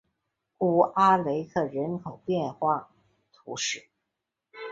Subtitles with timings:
[0.57, 2.89] 古阿雷克人口变化
[3.31, 3.87] 图示